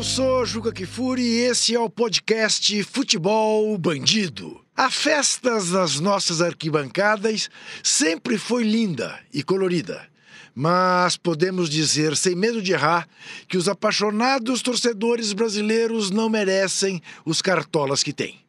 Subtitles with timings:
[0.00, 4.64] Eu sou Juca Kifuri e esse é o podcast Futebol Bandido.
[4.74, 7.50] A festa das nossas arquibancadas
[7.82, 10.08] sempre foi linda e colorida.
[10.54, 13.06] Mas podemos dizer, sem medo de errar,
[13.46, 18.40] que os apaixonados torcedores brasileiros não merecem os cartolas que têm.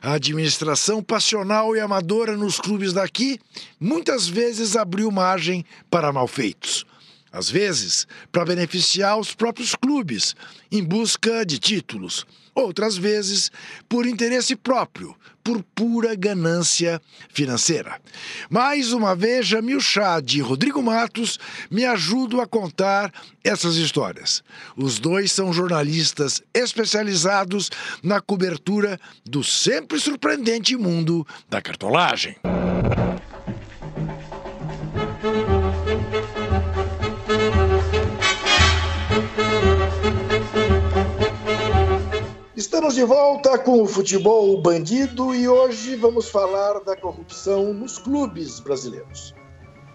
[0.00, 3.40] A administração passional e amadora nos clubes daqui
[3.80, 6.86] muitas vezes abriu margem para malfeitos
[7.32, 10.36] às vezes para beneficiar os próprios clubes,
[10.70, 13.50] em busca de títulos, outras vezes
[13.88, 17.00] por interesse próprio, por pura ganância
[17.30, 18.00] financeira.
[18.48, 21.38] Mais uma vez, Jamil Chá e Rodrigo Matos
[21.70, 24.42] me ajudam a contar essas histórias.
[24.76, 27.70] Os dois são jornalistas especializados
[28.02, 32.36] na cobertura do sempre surpreendente mundo da cartolagem.
[42.82, 48.58] Estamos de volta com o futebol bandido e hoje vamos falar da corrupção nos clubes
[48.58, 49.32] brasileiros.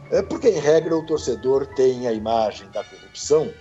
[0.09, 3.53] É porque, em regra, o torcedor tem a imagem da corrupção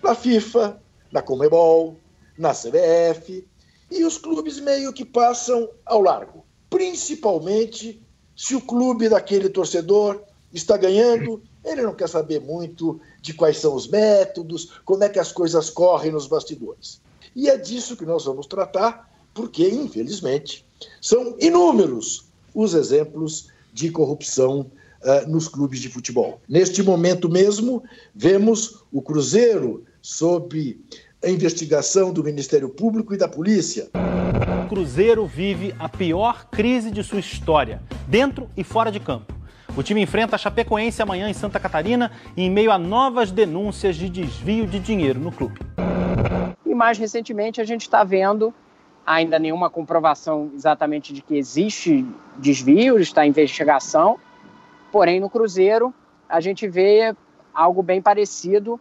[0.00, 1.96] na FIFA, na Comebol,
[2.38, 3.44] na CBF
[3.90, 8.00] e os clubes meio que passam ao largo, principalmente
[8.36, 13.74] se o clube daquele torcedor está ganhando, ele não quer saber muito de quais são
[13.74, 17.02] os métodos, como é que as coisas correm nos bastidores.
[17.34, 20.64] E é disso que nós vamos tratar, porque, infelizmente,
[21.00, 24.70] são inúmeros os exemplos de corrupção
[25.02, 26.40] uh, nos clubes de futebol.
[26.48, 27.82] Neste momento mesmo,
[28.14, 30.80] vemos o Cruzeiro sob
[31.22, 33.88] a investigação do Ministério Público e da polícia.
[34.64, 39.34] O Cruzeiro vive a pior crise de sua história, dentro e fora de campo.
[39.76, 44.08] O time enfrenta a Chapecoense amanhã em Santa Catarina em meio a novas denúncias de
[44.08, 45.60] desvio de dinheiro no clube
[46.78, 48.54] mais recentemente a gente está vendo
[49.04, 52.06] ainda nenhuma comprovação exatamente de que existe
[52.36, 54.18] desvio, está em investigação,
[54.92, 55.92] porém no Cruzeiro
[56.28, 57.14] a gente vê
[57.52, 58.78] algo bem parecido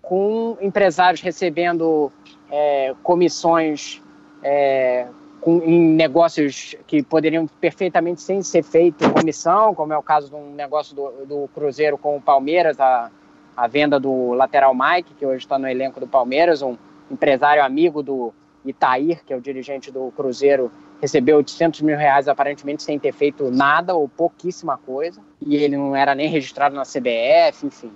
[0.00, 2.10] com empresários recebendo
[2.50, 4.00] é, comissões
[4.42, 5.06] é,
[5.40, 10.34] com, em negócios que poderiam perfeitamente sem ser feito comissão, como é o caso de
[10.34, 13.10] um negócio do, do Cruzeiro com o Palmeiras, a,
[13.56, 16.76] a venda do lateral Mike, que hoje está no elenco do Palmeiras, um,
[17.10, 18.32] empresário amigo do
[18.64, 20.70] Itair, que é o dirigente do Cruzeiro,
[21.00, 25.94] recebeu 800 mil reais aparentemente sem ter feito nada ou pouquíssima coisa, e ele não
[25.94, 27.92] era nem registrado na CBF, enfim.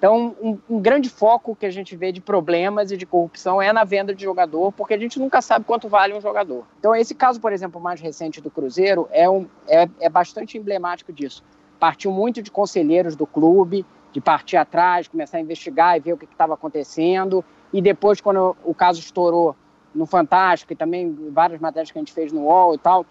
[0.00, 3.70] Então, um, um, grande foco que a gente vê de problemas e de corrupção é
[3.70, 6.64] na venda de jogador, porque a gente nunca sabe quanto vale um jogador.
[6.78, 11.12] Então, esse caso, por exemplo, mais recente do Cruzeiro é, um, é, é bastante emblemático
[11.12, 11.44] disso.
[11.78, 16.16] Partiu muito de conselheiros do clube, de partir atrás, começar a investigar e ver o
[16.16, 19.54] que estava acontecendo, e depois, quando o caso estourou
[19.94, 23.06] no Fantástico e também várias matérias que a gente fez no UOL e tal,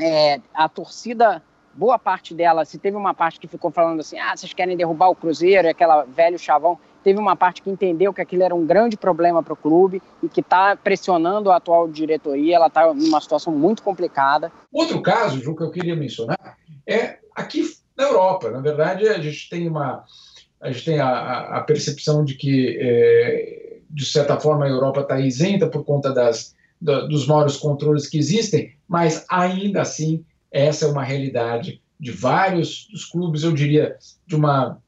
[0.00, 1.42] é, a torcida,
[1.74, 5.08] boa parte dela, se teve uma parte que ficou falando assim, ah, vocês querem derrubar
[5.08, 8.96] o Cruzeiro, aquela velho chavão, teve uma parte que entendeu que aquilo era um grande
[8.96, 13.52] problema para o clube e que está pressionando a atual diretoria, ela está numa situação
[13.52, 14.50] muito complicada.
[14.72, 17.62] Outro caso, Ju, que eu queria mencionar, é aqui
[17.96, 18.50] na Europa.
[18.50, 20.04] Na verdade, a gente tem uma
[20.60, 25.20] a gente tem a, a percepção de que é, de certa forma, a Europa está
[25.20, 30.88] isenta por conta das, da, dos maiores controles que existem, mas ainda assim, essa é
[30.88, 33.96] uma realidade de vários dos clubes, eu diria,
[34.26, 34.78] de uma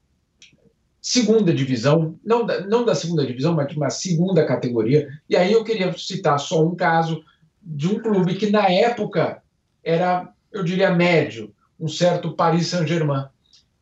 [1.00, 5.08] segunda divisão, não da, não da segunda divisão, mas de uma segunda categoria.
[5.28, 7.22] E aí eu queria citar só um caso
[7.62, 9.42] de um clube que na época
[9.82, 13.26] era, eu diria, médio, um certo Paris Saint-Germain,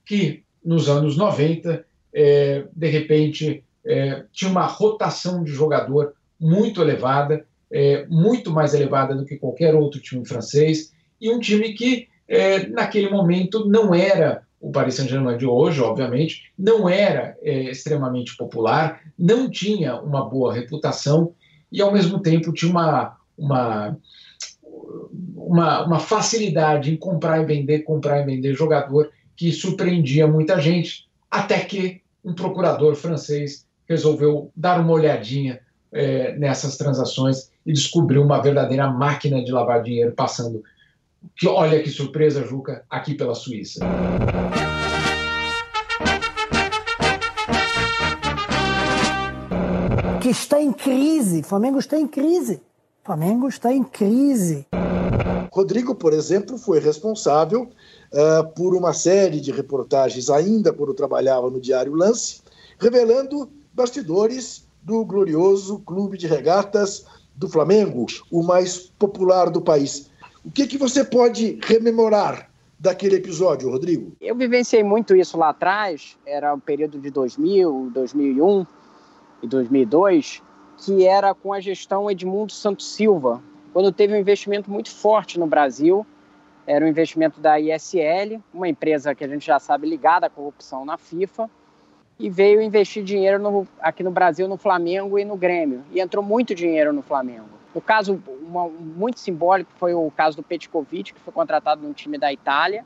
[0.05, 7.47] que nos anos 90, é, de repente, é, tinha uma rotação de jogador muito elevada,
[7.71, 12.67] é, muito mais elevada do que qualquer outro time francês, e um time que, é,
[12.67, 19.01] naquele momento, não era o Paris Saint-Germain de hoje, obviamente, não era é, extremamente popular,
[19.19, 21.33] não tinha uma boa reputação,
[21.71, 23.97] e, ao mesmo tempo, tinha uma, uma,
[25.37, 31.09] uma, uma facilidade em comprar e vender, comprar e vender jogador que surpreendia muita gente,
[31.31, 35.61] até que um procurador francês resolveu dar uma olhadinha
[35.93, 40.63] é, nessas transações e descobriu uma verdadeira máquina de lavar dinheiro passando.
[41.37, 43.81] Que olha que surpresa, Juca, aqui pela Suíça.
[50.21, 51.43] Que está em crise.
[51.43, 52.61] Flamengo está em crise.
[53.05, 54.67] Flamengo está em crise.
[55.53, 57.71] Rodrigo, por exemplo, foi responsável
[58.13, 62.43] uh, por uma série de reportagens, ainda quando trabalhava no Diário Lance,
[62.79, 70.11] revelando bastidores do glorioso Clube de Regatas do Flamengo, o mais popular do país.
[70.43, 74.17] O que, que você pode rememorar daquele episódio, Rodrigo?
[74.19, 78.67] Eu vivenciei muito isso lá atrás, era o período de 2000, 2001
[79.43, 80.43] e 2002,
[80.79, 83.43] que era com a gestão Edmundo Santos Silva,
[83.75, 86.07] quando teve um investimento muito forte no Brasil.
[86.67, 90.85] Era um investimento da ISL, uma empresa que a gente já sabe ligada à corrupção
[90.85, 91.51] na FIFA,
[92.19, 95.83] e veio investir dinheiro no, aqui no Brasil, no Flamengo e no Grêmio.
[95.93, 97.49] E entrou muito dinheiro no Flamengo.
[97.75, 102.17] O caso uma, muito simbólico foi o caso do Petkovic, que foi contratado num time
[102.17, 102.85] da Itália,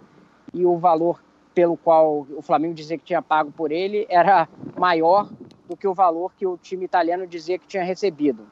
[0.53, 1.23] e o valor
[1.55, 5.29] pelo qual o Flamengo dizia que tinha pago por ele era maior
[5.69, 8.47] do que o valor que o time italiano dizia que tinha recebido.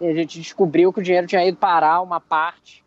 [0.00, 2.82] E a gente descobriu que o dinheiro tinha ido parar uma parte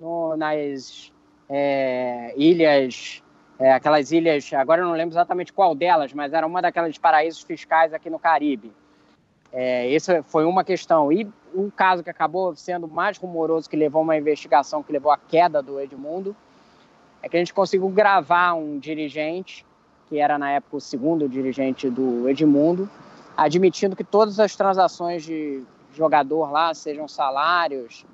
[0.00, 1.12] no, nas
[1.48, 3.22] é, ilhas,
[3.64, 7.40] é, aquelas ilhas, agora eu não lembro exatamente qual delas, mas era uma daquelas paraísos
[7.40, 8.70] fiscais aqui no Caribe.
[9.50, 11.10] É, essa foi uma questão.
[11.10, 15.16] E um caso que acabou sendo mais rumoroso, que levou uma investigação que levou à
[15.16, 16.36] queda do Edmundo,
[17.22, 19.64] é que a gente conseguiu gravar um dirigente,
[20.10, 22.86] que era na época o segundo dirigente do Edmundo,
[23.34, 25.62] admitindo que todas as transações de
[25.94, 28.04] jogador lá, sejam salários,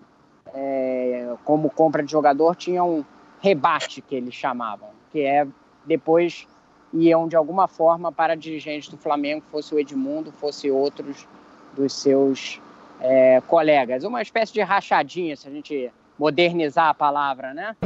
[0.55, 3.05] é, como compra de jogador, tinham
[3.41, 5.47] rebate, que eles chamavam, que é
[5.85, 6.47] depois
[6.93, 11.29] iam de alguma forma para dirigentes do Flamengo, fosse o Edmundo, fosse outros
[11.75, 12.59] dos seus
[13.01, 14.05] é, colegas.
[14.05, 17.77] Uma espécie de rachadinha, se a gente modernizar a palavra, né?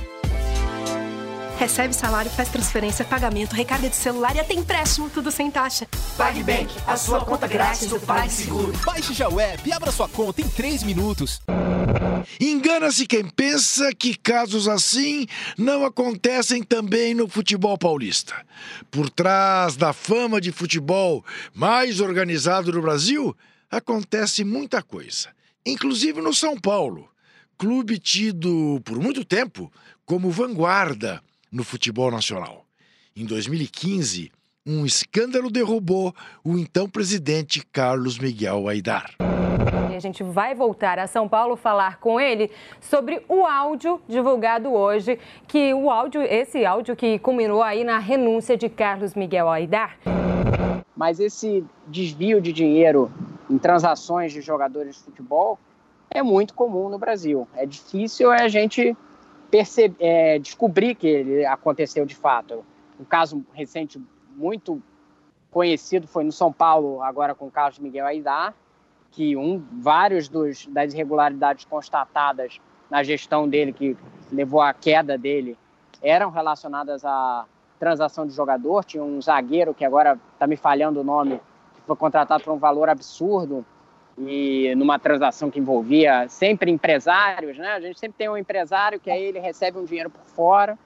[1.58, 5.88] Recebe salário, faz transferência, pagamento, recarga de celular e até empréstimo, tudo sem taxa.
[6.18, 8.74] PagBank, a sua conta grátis do PagSeguro.
[8.86, 11.42] Baixe já o app e abra sua conta em 3 minutos.
[12.42, 18.36] Engana-se quem pensa que casos assim não acontecem também no futebol paulista.
[18.92, 21.24] Por trás da fama de futebol
[21.54, 23.36] mais organizado do Brasil,
[23.72, 25.30] acontece muita coisa,
[25.66, 27.10] inclusive no São Paulo,
[27.58, 29.72] clube tido por muito tempo
[30.06, 31.22] como vanguarda
[31.56, 32.66] no futebol nacional.
[33.16, 34.30] Em 2015,
[34.68, 36.14] um escândalo derrubou
[36.44, 39.16] o então presidente Carlos Miguel Aidar.
[39.90, 44.74] E a gente vai voltar a São Paulo falar com ele sobre o áudio divulgado
[44.74, 45.18] hoje,
[45.48, 49.98] que o áudio, esse áudio que culminou aí na renúncia de Carlos Miguel Aidar.
[50.94, 53.10] Mas esse desvio de dinheiro
[53.50, 55.58] em transações de jogadores de futebol
[56.12, 57.48] é muito comum no Brasil.
[57.56, 58.96] É difícil a gente
[59.56, 62.66] perceber, é, descobrir que ele aconteceu de fato.
[63.00, 64.02] Um caso recente
[64.36, 64.82] muito
[65.50, 68.54] conhecido foi no São Paulo, agora com o Carlos Miguel Aidar,
[69.12, 72.60] que um, vários dos, das irregularidades constatadas
[72.90, 73.96] na gestão dele, que
[74.30, 75.58] levou à queda dele,
[76.02, 77.46] eram relacionadas à
[77.80, 78.84] transação de jogador.
[78.84, 81.40] Tinha um zagueiro, que agora está me falhando o nome,
[81.76, 83.66] que foi contratado por um valor absurdo,
[84.18, 87.74] e numa transação que envolvia sempre empresários, né?
[87.74, 90.78] A gente sempre tem um empresário que aí ele recebe um dinheiro por fora.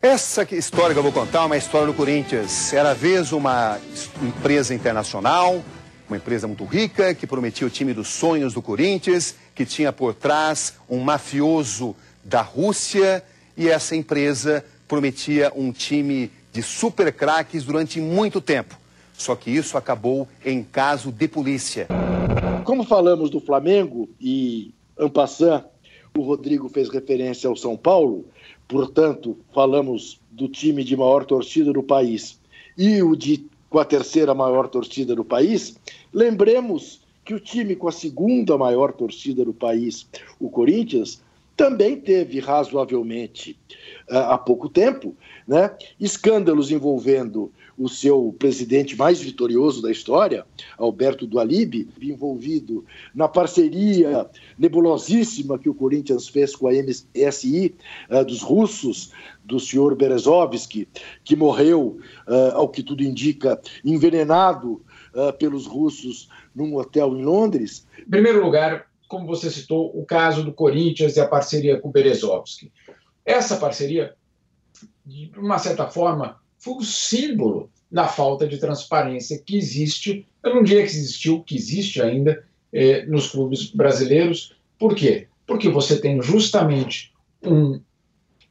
[0.00, 2.72] Essa história que eu vou contar é uma história do Corinthians.
[2.72, 3.78] Era vez uma
[4.20, 5.62] empresa internacional,
[6.08, 10.12] uma empresa muito rica, que prometia o time dos sonhos do Corinthians, que tinha por
[10.14, 11.94] trás um mafioso
[12.24, 13.22] da Rússia,
[13.56, 18.76] e essa empresa prometia um time de super craques durante muito tempo.
[19.14, 21.86] Só que isso acabou em caso de polícia.
[22.64, 25.64] Como falamos do Flamengo e Ampassan,
[26.16, 28.24] o Rodrigo fez referência ao São Paulo,
[28.68, 32.38] portanto, falamos do time de maior torcida do país
[32.76, 35.78] e o de com a terceira maior torcida do país,
[36.12, 40.06] lembremos que o time com a segunda maior torcida do país,
[40.38, 41.22] o Corinthians,
[41.56, 43.58] também teve razoavelmente
[44.10, 45.16] uh, há pouco tempo
[45.48, 47.50] né, escândalos envolvendo
[47.82, 50.46] o seu presidente mais vitorioso da história,
[50.78, 57.74] Alberto Dualib, envolvido na parceria nebulosíssima que o Corinthians fez com a MSI
[58.08, 59.10] uh, dos russos,
[59.44, 60.88] do senhor Berezovsky,
[61.24, 61.98] que morreu,
[62.28, 64.84] uh, ao que tudo indica, envenenado
[65.14, 67.84] uh, pelos russos num hotel em Londres.
[67.98, 71.92] Em primeiro lugar, como você citou, o caso do Corinthians e a parceria com o
[71.92, 72.72] Berezovsky.
[73.24, 74.14] Essa parceria,
[75.04, 80.62] de uma certa forma, foi o símbolo da falta de transparência que existe, eu não
[80.62, 84.56] diria que existiu, que existe ainda eh, nos clubes brasileiros.
[84.78, 85.28] Por quê?
[85.46, 87.78] Porque você tem justamente um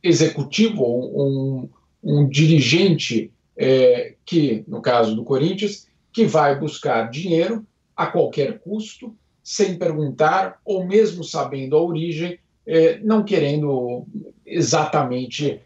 [0.03, 1.67] executivo, um,
[2.03, 7.65] um dirigente eh, que, no caso do Corinthians, que vai buscar dinheiro
[7.98, 14.05] a qualquer custo sem perguntar, ou mesmo sabendo a origem, é, não querendo
[14.45, 15.60] exatamente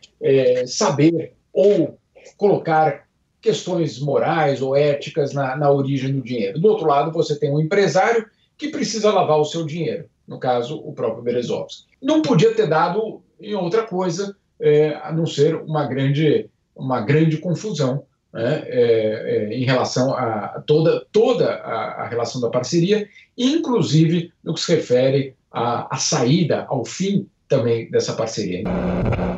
[0.65, 2.00] saber ou
[2.38, 3.04] colocar
[3.46, 6.60] questões morais ou éticas na, na origem do dinheiro.
[6.60, 8.25] Do outro lado, você tem um empresário
[8.58, 11.84] que precisa lavar o seu dinheiro, no caso, o próprio Berezovski.
[12.02, 17.38] Não podia ter dado em outra coisa, é, a não ser uma grande, uma grande
[17.38, 24.32] confusão né, é, é, em relação a toda, toda a, a, relação da parceria, inclusive
[24.44, 28.64] no que se refere à, à saída, ao fim também dessa parceria.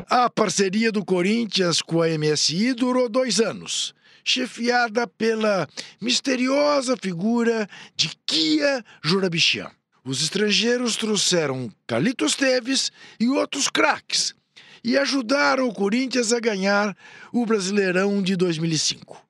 [0.09, 3.93] A parceria do Corinthians com a MSI durou dois anos,
[4.29, 5.67] chefiada pela
[6.01, 9.71] misteriosa figura de Kia Jurabichian.
[10.03, 14.33] Os estrangeiros trouxeram Carlitos Teves e outros craques
[14.83, 16.95] e ajudaram o Corinthians a ganhar
[17.31, 19.21] o Brasileirão de 2005.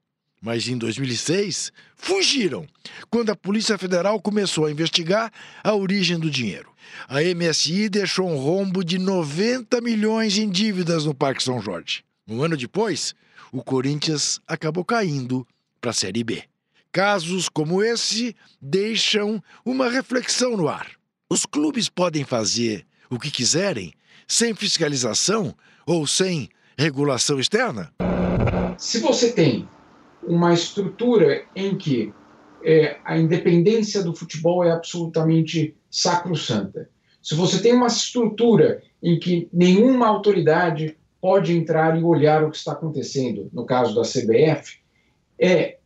[0.41, 2.67] Mas em 2006, fugiram
[3.09, 5.31] quando a Polícia Federal começou a investigar
[5.63, 6.71] a origem do dinheiro.
[7.07, 12.06] A MSI deixou um rombo de 90 milhões em dívidas no Parque São Jorge.
[12.29, 13.15] Um ano depois,
[13.53, 15.47] o Corinthians acabou caindo
[15.79, 16.43] para a Série B.
[16.91, 20.91] Casos como esse deixam uma reflexão no ar.
[21.29, 23.93] Os clubes podem fazer o que quiserem
[24.27, 25.55] sem fiscalização
[25.85, 27.93] ou sem regulação externa?
[28.77, 29.65] Se você tem
[30.21, 32.13] uma estrutura em que
[32.61, 36.89] é, a independência do futebol é absolutamente sacrossanta,
[37.21, 42.57] se você tem uma estrutura em que nenhuma autoridade pode entrar e olhar o que
[42.57, 44.79] está acontecendo, no caso da CBF,
[45.39, 45.77] é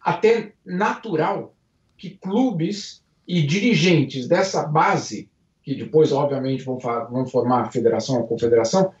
[0.00, 1.54] até natural
[1.96, 5.30] que clubes e dirigentes dessa base,
[5.62, 8.92] que depois, obviamente, vão, vão formar a federação, a confederação,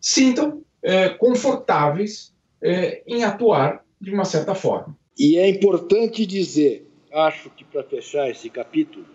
[0.00, 4.96] sintam é, confortáveis é, em atuar de uma certa forma.
[5.18, 9.06] E é importante dizer, acho que para fechar esse capítulo,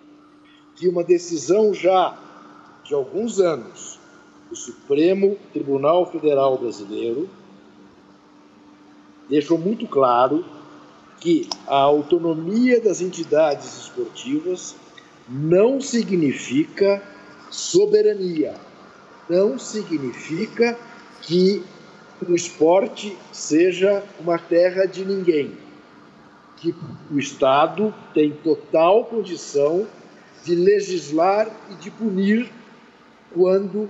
[0.76, 2.18] que uma decisão já
[2.86, 4.00] de alguns anos
[4.50, 7.30] do Supremo Tribunal Federal Brasileiro
[9.30, 10.44] deixou muito claro
[11.20, 14.76] que a autonomia das entidades esportivas
[15.28, 17.04] não significa
[17.52, 18.56] soberania,
[19.30, 20.78] não significa
[21.22, 21.64] que
[22.28, 25.56] o esporte seja uma terra de ninguém,
[26.58, 26.74] que
[27.12, 29.88] o Estado tem total condição
[30.44, 32.52] de legislar e de punir
[33.34, 33.90] quando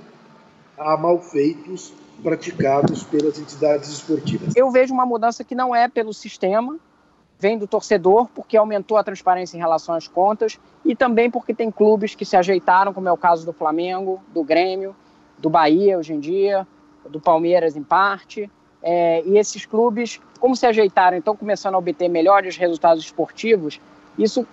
[0.80, 1.94] há malfeitos
[2.24, 4.56] praticados pelas entidades esportivas.
[4.56, 6.78] Eu vejo uma mudança que não é pelo sistema,
[7.38, 11.72] vem do torcedor, porque aumentou a transparência em relação às contas e também porque tem
[11.72, 14.96] clubes que se ajeitaram, como é o caso do Flamengo, do Grêmio,
[15.38, 16.68] do Bahia hoje em dia,
[17.10, 18.50] do Palmeiras em parte.
[18.82, 23.80] É, e esses clubes, como se ajeitaram, então começando a obter melhores resultados esportivos,
[24.18, 24.48] isso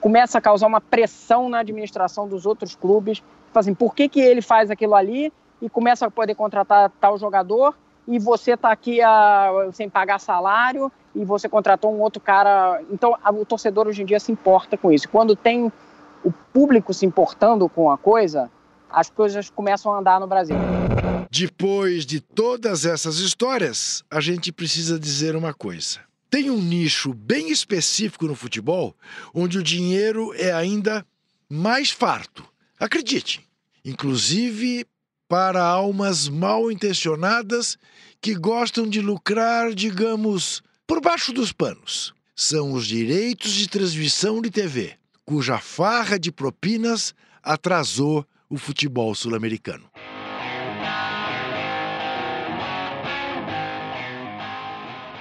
[0.00, 3.22] começa a causar uma pressão na administração dos outros clubes.
[3.54, 5.32] Assim, por que, que ele faz aquilo ali
[5.62, 7.74] e começa a poder contratar tal jogador
[8.06, 12.82] e você está aqui a, sem pagar salário e você contratou um outro cara.
[12.90, 15.08] Então, a, o torcedor hoje em dia se importa com isso.
[15.08, 15.72] Quando tem
[16.24, 18.50] o público se importando com a coisa,
[18.90, 20.56] as coisas começam a andar no Brasil.
[21.30, 26.00] Depois de todas essas histórias, a gente precisa dizer uma coisa.
[26.28, 28.94] Tem um nicho bem específico no futebol
[29.32, 31.06] onde o dinheiro é ainda
[31.48, 32.44] mais farto.
[32.80, 33.46] Acredite,
[33.84, 34.86] inclusive
[35.32, 37.78] para almas mal intencionadas
[38.20, 42.12] que gostam de lucrar, digamos, por baixo dos panos.
[42.36, 44.92] São os direitos de transmissão de TV,
[45.24, 49.84] cuja farra de propinas atrasou o futebol sul-americano.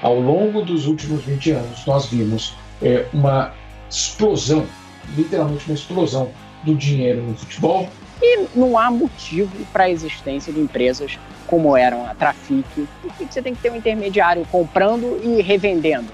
[0.01, 3.53] Ao longo dos últimos 20 anos, nós vimos é, uma
[3.89, 4.67] explosão,
[5.15, 6.33] literalmente uma explosão
[6.65, 7.89] do dinheiro no futebol.
[8.21, 12.87] E não há motivo para a existência de empresas como eram a Trafic.
[13.01, 16.11] Por que você tem que ter um intermediário comprando e revendendo?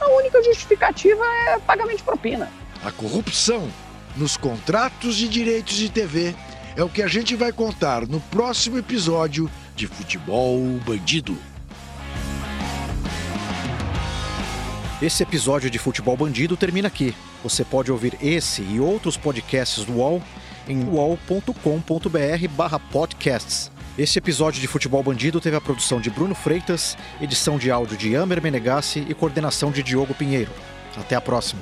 [0.00, 2.50] A única justificativa é pagamento de propina.
[2.82, 3.68] A corrupção
[4.16, 6.34] nos contratos de direitos de TV
[6.76, 11.36] é o que a gente vai contar no próximo episódio de Futebol Bandido.
[15.00, 17.14] Esse episódio de Futebol Bandido termina aqui.
[17.42, 20.22] Você pode ouvir esse e outros podcasts do UOL
[20.70, 23.70] em uol.com.br/podcasts.
[23.98, 28.16] Este episódio de Futebol Bandido teve a produção de Bruno Freitas, edição de áudio de
[28.16, 30.52] Amer Menegassi e coordenação de Diogo Pinheiro.
[30.96, 31.60] Até a próxima.